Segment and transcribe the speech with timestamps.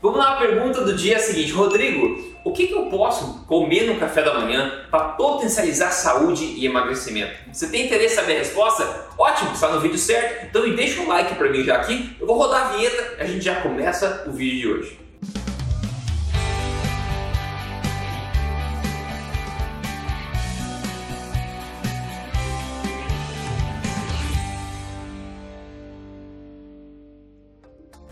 [0.00, 1.50] Vamos lá, a pergunta do dia seguinte.
[1.50, 6.64] Rodrigo, o que, que eu posso comer no café da manhã para potencializar saúde e
[6.64, 7.32] emagrecimento?
[7.52, 9.08] Você tem interesse em saber a resposta?
[9.18, 10.46] Ótimo, está no vídeo certo.
[10.46, 12.16] Então deixa um like para mim já aqui.
[12.20, 15.07] Eu vou rodar a vinheta e a gente já começa o vídeo de hoje.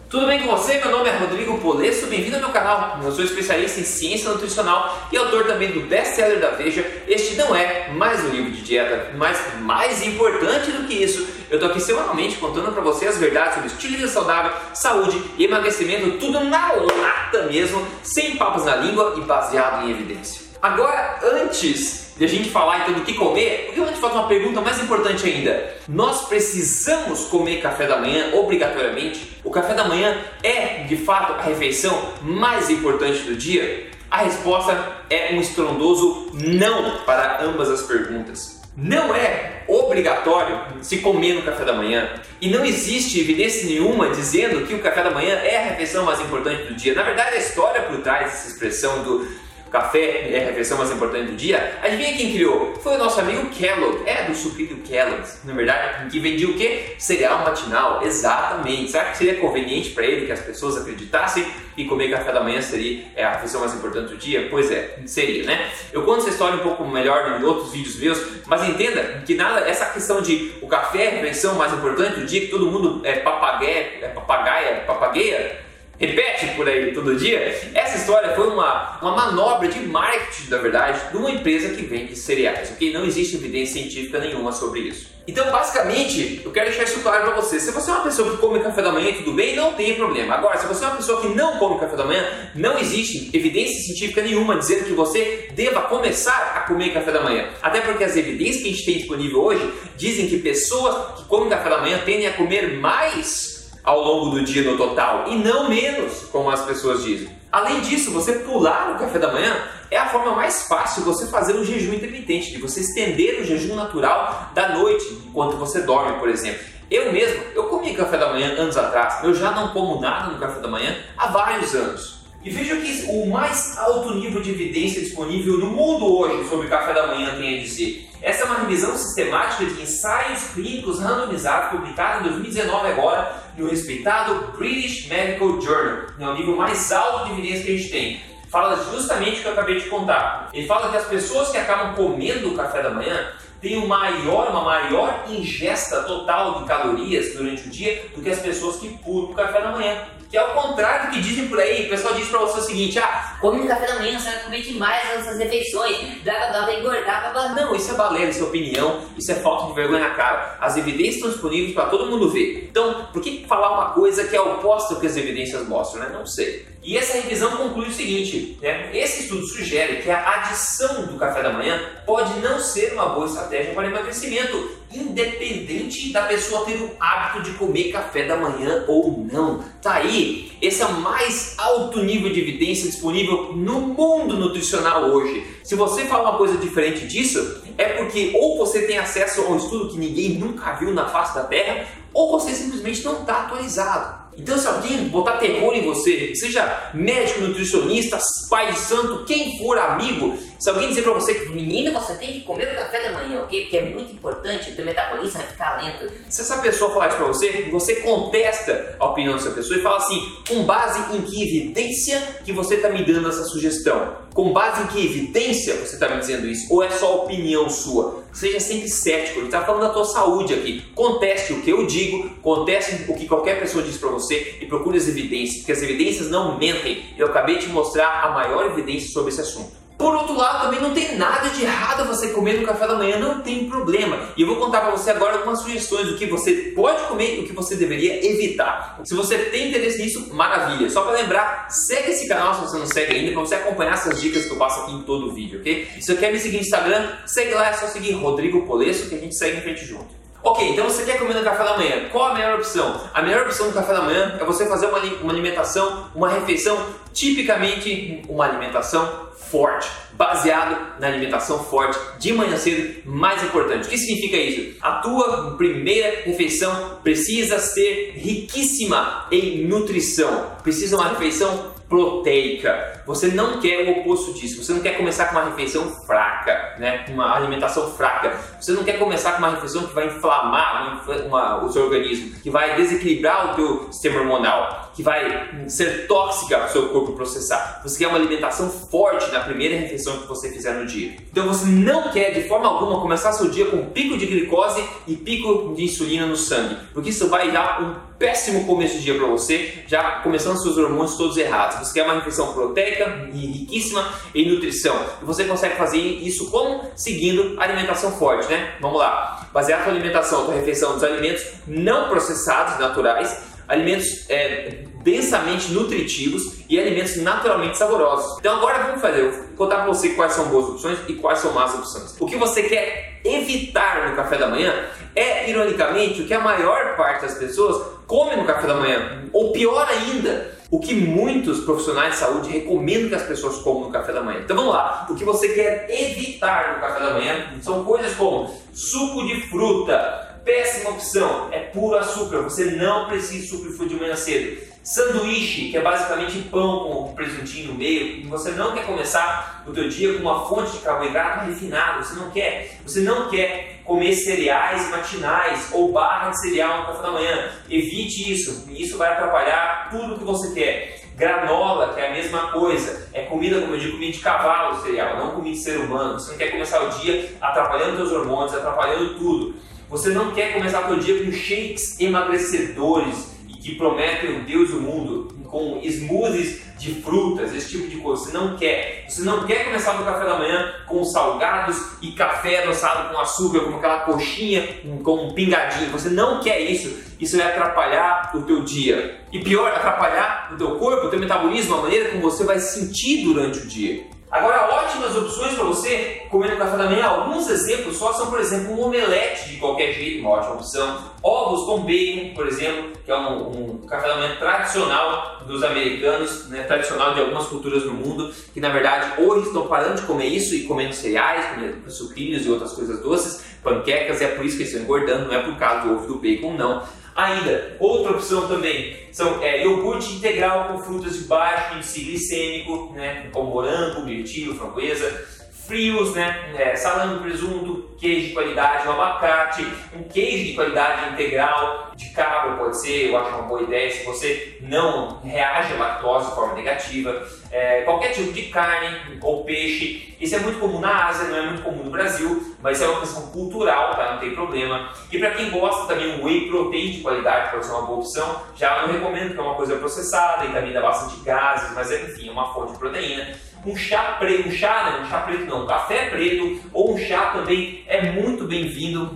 [0.09, 0.79] Tudo bem com você?
[0.79, 3.01] Meu nome é Rodrigo Polesso, bem-vindo ao meu canal.
[3.03, 6.87] Eu sou especialista em ciência nutricional e autor também do best-seller da Veja.
[7.09, 11.59] Este não é mais um livro de dieta, mas mais importante do que isso, eu
[11.59, 15.45] tô aqui semanalmente contando para você as verdades sobre estilo de vida saudável, saúde e
[15.45, 20.41] emagrecimento, tudo na lata mesmo, sem papas na língua e baseado em evidência.
[20.63, 24.61] Agora, antes de a gente falar então do que comer, eu te fazer uma pergunta
[24.61, 25.75] mais importante ainda.
[25.89, 29.39] Nós precisamos comer café da manhã obrigatoriamente?
[29.45, 33.91] O café da manhã é, de fato, a refeição mais importante do dia?
[34.11, 38.63] A resposta é um estrondoso não para ambas as perguntas.
[38.77, 42.09] Não é obrigatório se comer no café da manhã
[42.41, 46.21] e não existe evidência nenhuma dizendo que o café da manhã é a refeição mais
[46.21, 46.95] importante do dia.
[46.95, 49.27] Na verdade, a história por trás dessa expressão do
[49.71, 52.75] café é a refeição mais importante do dia, adivinha quem criou?
[52.83, 56.95] Foi o nosso amigo Kellogg, é do sucrilho Kellogg's, na verdade, que vendia o quê?
[56.99, 58.91] Cereal matinal, exatamente.
[58.91, 62.63] Será que seria conveniente para ele que as pessoas acreditassem que comer café da manhã
[62.63, 64.49] seria é, a refeição mais importante do dia?
[64.51, 65.71] Pois é, seria, né?
[65.93, 69.61] Eu conto essa história um pouco melhor em outros vídeos meus, mas entenda que nada,
[69.61, 73.01] essa questão de o café é a refeição mais importante do dia, que todo mundo
[73.05, 75.66] é papagaia, é papagaia, papagueia,
[75.99, 77.39] repete por aí todo dia.
[77.75, 82.15] Essa história foi uma, uma manobra de marketing, na verdade, de uma empresa que vende
[82.17, 82.93] cereais, ok?
[82.93, 85.17] Não existe evidência científica nenhuma sobre isso.
[85.29, 87.59] Então, basicamente, eu quero deixar isso claro para você.
[87.59, 90.35] Se você é uma pessoa que come café da manhã, tudo bem, não tem problema.
[90.35, 92.25] Agora, se você é uma pessoa que não come café da manhã,
[92.55, 97.49] não existe evidência científica nenhuma dizendo que você deva começar a comer café da manhã.
[97.61, 101.49] Até porque as evidências que a gente tem disponível hoje dizem que pessoas que comem
[101.49, 103.56] café da manhã tendem a comer mais
[103.87, 107.29] ao longo do dia no total e não menos, como as pessoas dizem.
[107.53, 109.57] Além disso, você pular o café da manhã
[109.91, 113.45] é a forma mais fácil de você fazer um jejum intermitente, de você estender o
[113.45, 116.61] jejum natural da noite enquanto você dorme, por exemplo.
[116.91, 120.39] Eu mesmo, eu comi café da manhã anos atrás, eu já não como nada no
[120.39, 122.17] café da manhã há vários anos.
[122.45, 126.93] E veja que o mais alto nível de evidência disponível no mundo hoje sobre café
[126.93, 128.09] da manhã tem a dizer.
[128.23, 134.53] Essa é uma revisão sistemática de ensaios clínicos randomizados publicada em 2019 agora no respeitado
[134.57, 136.07] British Medical Journal.
[136.19, 138.21] É o nível mais alto de evidência que a gente tem.
[138.49, 140.51] Fala justamente o que eu acabei de contar.
[140.53, 144.63] Ele fala que as pessoas que acabam comendo o café da manhã têm maior, uma
[144.63, 149.35] maior ingesta total de calorias durante o dia do que as pessoas que pulam o
[149.35, 150.05] café da manhã.
[150.31, 151.87] Que é o contrário do que dizem por aí.
[151.87, 154.45] O pessoal diz pra você o seguinte: ah, come no café da manhã, você vai
[154.45, 158.47] comer demais nessas refeições, dá, dá, vai engordar, blá, Não, isso é balela, isso é
[158.47, 160.59] opinião, isso é falta de vergonha na cara.
[160.61, 162.69] As evidências estão disponíveis para todo mundo ver.
[162.71, 166.11] Então, por que falar uma coisa que é oposta ao que as evidências mostram, né?
[166.13, 166.67] Não sei.
[166.87, 168.91] E essa revisão conclui o seguinte: né?
[168.97, 173.27] esse estudo sugere que a adição do café da manhã pode não ser uma boa
[173.27, 179.27] estratégia para emagrecimento, independente da pessoa ter o hábito de comer café da manhã ou
[179.31, 179.65] não.
[179.81, 185.47] Tá aí, esse é o mais alto nível de evidência disponível no mundo nutricional hoje.
[185.63, 189.57] Se você fala uma coisa diferente disso, é porque ou você tem acesso a um
[189.57, 194.26] estudo que ninguém nunca viu na face da Terra, ou você simplesmente não está atualizado.
[194.37, 198.19] Então, se alguém botar terror em você, seja médico, nutricionista,
[198.51, 202.33] pai de santo, quem for amigo, se alguém dizer pra você que menina, você tem
[202.35, 203.63] que comer o café da manhã, ok?
[203.63, 206.13] Porque é muito importante, o metabolismo vai ficar lento.
[206.29, 209.97] Se essa pessoa falar isso pra você, você contesta a opinião dessa pessoa e fala
[209.97, 214.17] assim: com base em que evidência que você está me dando essa sugestão?
[214.35, 216.67] Com base em que evidência você está me dizendo isso?
[216.73, 218.26] Ou é só opinião sua?
[218.33, 220.83] Seja sempre cético, ele está falando da tua saúde aqui.
[220.95, 224.99] Conteste o que eu digo, conteste o que qualquer pessoa diz para você e procure
[224.99, 227.05] as evidências, porque as evidências não mentem.
[227.17, 229.86] Eu acabei de mostrar a maior evidência sobre esse assunto.
[229.99, 233.19] Por outro lado, também não tem nada de errado você comer no café da manhã,
[233.19, 234.29] não tem problema.
[234.37, 237.41] E eu vou contar para você agora algumas sugestões do que você pode comer e
[237.41, 239.01] o que você deveria evitar.
[239.05, 240.91] Se você tem interesse nisso, maravilha.
[240.91, 244.21] Só para lembrar, segue esse canal se você não segue ainda, para você acompanhar essas
[244.21, 245.89] dicas que eu passo aqui em todo o vídeo, ok?
[245.95, 249.15] Se você quer me seguir no Instagram, segue lá, é só seguir Rodrigo Polesso que
[249.15, 250.15] a gente segue em frente junto.
[250.43, 252.09] Ok, então você quer comer no café da manhã.
[252.13, 253.01] Qual a melhor opção?
[253.13, 256.79] A melhor opção no café da manhã é você fazer uma, uma alimentação, uma refeição,
[257.13, 263.87] tipicamente uma alimentação forte, baseado na alimentação forte de manhã cedo, mais importante.
[263.87, 264.77] O que significa isso?
[264.81, 272.96] A tua primeira refeição precisa ser riquíssima em nutrição, precisa uma refeição proteica.
[273.07, 274.63] Você não quer o oposto disso.
[274.63, 277.05] Você não quer começar com uma refeição fraca, né?
[277.09, 278.39] uma alimentação fraca.
[278.61, 282.39] Você não quer começar com uma refeição que vai inflamar uma, uma, o seu organismo,
[282.41, 287.13] que vai desequilibrar o teu sistema hormonal, que vai ser tóxica para o seu corpo
[287.13, 287.81] processar.
[287.85, 291.17] Você quer uma alimentação forte na primeira refeição que você fizer no dia.
[291.31, 295.15] Então você não quer de forma alguma começar seu dia com pico de glicose e
[295.15, 299.27] pico de insulina no sangue, porque isso vai dar um péssimo começo de dia para
[299.27, 301.79] você, já começando seus hormônios todos errados.
[301.79, 302.96] Você quer uma refeição proteica
[303.33, 304.97] e riquíssima em nutrição.
[305.23, 306.91] E você consegue fazer isso como?
[306.95, 308.75] Seguindo alimentação forte, né?
[308.81, 309.49] Vamos lá.
[309.53, 316.79] Basear sua alimentação, sua refeição dos alimentos não processados, naturais, alimentos é, densamente nutritivos e
[316.79, 318.39] alimentos naturalmente saborosos.
[318.39, 321.39] Então agora vamos fazer, eu vou contar para você quais são boas opções e quais
[321.39, 322.17] são más opções.
[322.19, 324.73] O que você quer evitar no café da manhã
[325.15, 329.25] é, ironicamente, o que a maior parte das pessoas come no café da manhã.
[329.33, 333.91] Ou pior ainda, o que muitos profissionais de saúde recomendam que as pessoas comam no
[333.91, 334.41] café da manhã.
[334.41, 338.53] Então vamos lá, o que você quer evitar no café da manhã são coisas como
[338.73, 343.95] suco de fruta, péssima opção, é puro açúcar, você não precisa de suco de fruta
[343.95, 344.77] de manhã cedo.
[344.83, 349.73] Sanduíche, que é basicamente pão com presuntinho no meio, e você não quer começar o
[349.73, 352.79] teu dia com uma fonte de carboidrato refinado, você não quer.
[352.85, 357.51] Você não quer comer cereais matinais ou barra de cereal no café da manhã.
[357.71, 361.01] Evite isso, isso vai atrapalhar tudo que você quer.
[361.17, 365.17] Granola, que é a mesma coisa, é comida, como eu digo, comida de cavalo cereal,
[365.17, 366.21] não comida de ser humano.
[366.21, 369.55] Você não quer começar o dia atrapalhando seus hormônios, atrapalhando tudo.
[369.89, 374.81] Você não quer começar o seu dia com shakes emagrecedores que prometem o Deus o
[374.81, 378.25] mundo, com smoothies de frutas, esse tipo de coisa.
[378.25, 379.07] Você não quer.
[379.09, 383.61] Você não quer começar no café da manhã com salgados e café adoçado com açúcar,
[383.61, 384.69] como aquela coxinha
[385.03, 385.91] com um pingadinho.
[385.91, 386.95] Você não quer isso.
[387.19, 389.21] Isso vai atrapalhar o teu dia.
[389.33, 392.81] E pior, atrapalhar o teu corpo, o teu metabolismo, a maneira como você vai se
[392.81, 394.16] sentir durante o dia.
[394.37, 397.07] Agora, ótimas opções para você comer no café da manhã.
[397.07, 400.99] Alguns exemplos só são, por exemplo, um omelete de qualquer jeito, uma ótima opção.
[401.23, 406.49] Ovos com bacon, por exemplo, que é um, um café da manhã tradicional dos americanos,
[406.51, 410.27] né, tradicional de algumas culturas no mundo, que na verdade hoje estão parando de comer
[410.27, 414.57] isso e comendo cereais, comendo sucrilhos e outras coisas doces, panquecas, e é por isso
[414.57, 416.83] que eles estão engordando, não é por causa do ovo do bacon, não
[417.17, 423.31] Ainda, outra opção também são é, iogurte integral com frutas de baixo índice glicêmico, né,
[423.33, 425.37] como morango, mirtilo, framboesa
[425.67, 426.55] frios, né?
[426.57, 432.56] É, salame, presunto, queijo de qualidade, um abacate, um queijo de qualidade integral, de cabra
[432.67, 436.55] pode ser, eu acho uma boa ideia se você não reage à lactose de forma
[436.55, 437.27] negativa.
[437.51, 441.43] É, qualquer tipo de carne ou peixe, isso é muito comum na Ásia, não é
[441.43, 444.13] muito comum no Brasil, mas é uma questão cultural, tá?
[444.13, 444.91] não tem problema.
[445.11, 448.43] E para quem gosta também, um whey protein de qualidade pode ser uma boa opção.
[448.57, 452.29] Já não recomendo que é uma coisa processada e também dá bastante gases, mas enfim,
[452.29, 455.05] é uma fonte de proteína um chá preto, um chá, né?
[455.05, 459.11] um chá preto não, um café preto ou um chá também é muito bem-vindo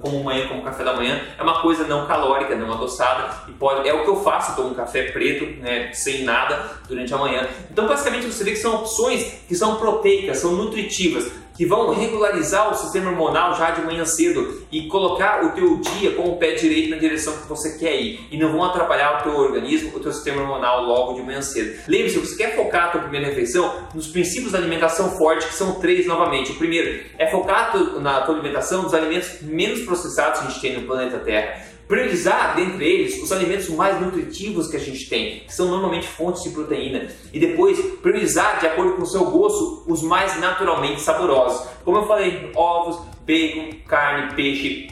[0.00, 1.20] como manhã, como café da manhã.
[1.38, 4.70] É uma coisa não calórica, não adoçada e pode, é o que eu faço, tomo
[4.70, 7.46] um café preto, né, sem nada durante a manhã.
[7.70, 12.72] Então, basicamente, você vê que são opções que são proteicas, são nutritivas que vão regularizar
[12.72, 16.52] o sistema hormonal já de manhã cedo e colocar o teu dia com o pé
[16.52, 20.00] direito na direção que você quer ir e não vão atrapalhar o teu organismo, o
[20.00, 21.80] teu sistema hormonal logo de manhã cedo.
[21.86, 25.74] Lembre-se, você quer focar a tua primeira refeição nos princípios da alimentação forte, que são
[25.80, 26.52] três novamente.
[26.52, 30.80] O primeiro é focar na tua alimentação nos alimentos menos processados que a gente tem
[30.80, 35.54] no planeta Terra priorizar dentre eles os alimentos mais nutritivos que a gente tem, que
[35.54, 40.02] são normalmente fontes de proteína, e depois priorizar de acordo com o seu gosto os
[40.02, 41.68] mais naturalmente saborosos.
[41.84, 44.88] Como eu falei, ovos, bacon, carne, peixe.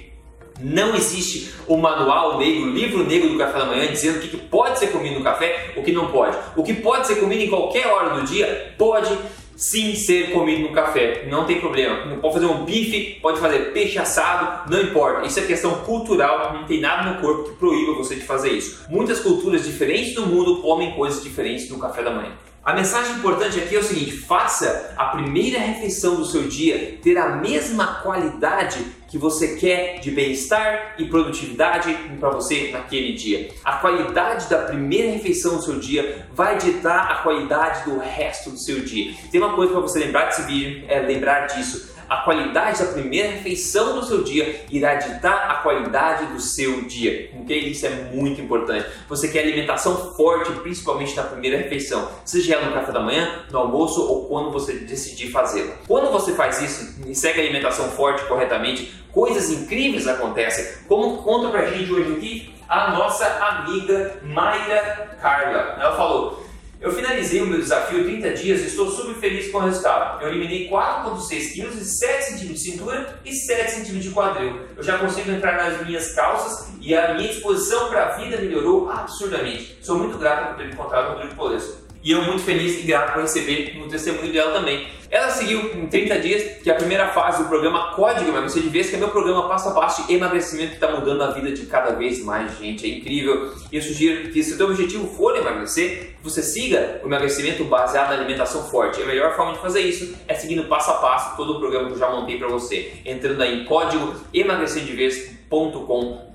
[0.61, 4.37] Não existe o manual negro, o livro negro do café da manhã dizendo o que
[4.37, 6.37] pode ser comido no café, o que não pode.
[6.55, 9.11] O que pode ser comido em qualquer hora do dia pode
[9.57, 12.17] sim ser comido no café, não tem problema.
[12.17, 15.27] Pode fazer um bife, pode fazer peixe assado, não importa.
[15.27, 18.87] Isso é questão cultural, não tem nada no corpo que proíba você de fazer isso.
[18.89, 22.33] Muitas culturas diferentes do mundo comem coisas diferentes no café da manhã.
[22.65, 27.19] A mensagem importante aqui é o seguinte: faça a primeira refeição do seu dia ter
[27.19, 28.79] a mesma qualidade
[29.13, 33.51] que você quer de bem-estar e produtividade para você naquele dia.
[33.63, 38.57] A qualidade da primeira refeição do seu dia vai ditar a qualidade do resto do
[38.57, 39.13] seu dia.
[39.31, 41.93] Tem uma coisa para você lembrar desse vídeo, é lembrar disso.
[42.13, 47.31] A qualidade da primeira refeição do seu dia irá ditar a qualidade do seu dia.
[47.41, 47.59] Ok?
[47.59, 48.87] Isso é muito importante.
[49.09, 53.59] Você quer alimentação forte, principalmente na primeira refeição, seja ela no café da manhã, no
[53.59, 55.73] almoço ou quando você decidir fazê-la.
[55.89, 60.85] Quando você faz isso e segue a alimentação forte corretamente, coisas incríveis acontecem.
[60.87, 65.79] Como conta pra gente hoje aqui a nossa amiga Mayra Carla.
[65.81, 66.45] Ela falou:
[66.83, 70.21] eu finalizei o meu desafio 30 dias e estou super feliz com o resultado.
[70.21, 74.61] Eu eliminei 4,6 quilos e 7 centímetros de cintura e 7 centímetros de quadril.
[74.77, 78.91] Eu já consigo entrar nas minhas calças e a minha disposição para a vida melhorou
[78.91, 79.79] absurdamente.
[79.81, 83.13] Sou muito grato por ter encontrado o Rodrigo Polesso e eu muito feliz e grato
[83.13, 84.87] por receber no testemunho dela também.
[85.13, 88.71] Ela seguiu em 30 dias, que é a primeira fase do programa Código Emagrecer de
[88.71, 91.53] Vez, que é meu programa passo a passo de emagrecimento que está mudando a vida
[91.53, 92.91] de cada vez mais gente.
[92.91, 93.53] É incrível.
[93.71, 98.09] E eu sugiro que se o seu objetivo for emagrecer, você siga o emagrecimento baseado
[98.09, 99.03] na alimentação forte.
[99.03, 101.93] A melhor forma de fazer isso é seguindo passo a passo todo o programa que
[101.93, 102.95] eu já montei para você.
[103.05, 106.32] Entrando aí em código emagrecerdevez.com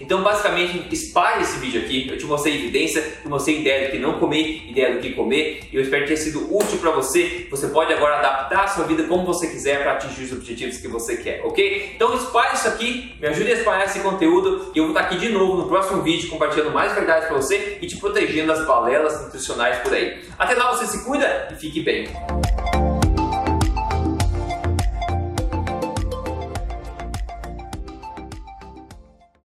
[0.00, 2.08] então, basicamente, espalhe esse vídeo aqui.
[2.08, 5.68] Eu te mostrei evidência, te mostrei ideia do que não comer, ideia do que comer.
[5.70, 7.46] E eu espero que tenha sido útil para você.
[7.50, 10.88] Você pode agora adaptar a sua vida como você quiser para atingir os objetivos que
[10.88, 11.92] você quer, ok?
[11.94, 14.72] Então, espalhe isso aqui, me ajude a espalhar esse conteúdo.
[14.74, 17.78] E eu vou estar aqui de novo no próximo vídeo compartilhando mais verdades para você
[17.82, 20.22] e te protegendo das balelas nutricionais por aí.
[20.38, 22.08] Até lá, você se cuida e fique bem.